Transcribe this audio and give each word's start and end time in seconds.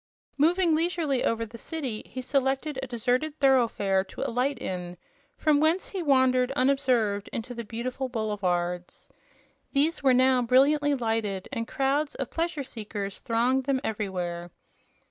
Moving 0.35 0.73
leisurely 0.73 1.23
over 1.23 1.45
the 1.45 1.59
city, 1.59 2.01
he 2.07 2.23
selected 2.23 2.79
a 2.81 2.87
deserted 2.87 3.37
thoroughfare 3.39 4.03
to 4.05 4.21
alight 4.27 4.57
in, 4.57 4.97
from 5.37 5.59
whence 5.59 5.89
he 5.89 6.01
wandered 6.01 6.51
unobserved 6.53 7.29
into 7.31 7.53
the 7.53 7.63
beautiful 7.63 8.09
boulevards. 8.09 9.11
These 9.73 10.01
were 10.01 10.15
now 10.15 10.41
brilliantly 10.41 10.95
lighted, 10.95 11.47
and 11.53 11.67
crowds 11.67 12.15
of 12.15 12.31
pleasure 12.31 12.63
seekers 12.63 13.19
thronged 13.19 13.65
them 13.65 13.79
everywhere. 13.83 14.49